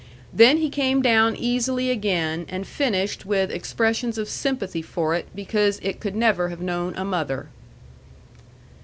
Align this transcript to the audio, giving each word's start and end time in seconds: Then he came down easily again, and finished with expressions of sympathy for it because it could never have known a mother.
Then 0.33 0.57
he 0.57 0.71
came 0.71 1.03
down 1.03 1.35
easily 1.35 1.91
again, 1.91 2.47
and 2.49 2.65
finished 2.65 3.23
with 3.23 3.51
expressions 3.51 4.17
of 4.17 4.27
sympathy 4.29 4.81
for 4.81 5.13
it 5.13 5.27
because 5.35 5.77
it 5.83 5.99
could 5.99 6.15
never 6.15 6.49
have 6.49 6.59
known 6.59 6.95
a 6.95 7.05
mother. 7.05 7.49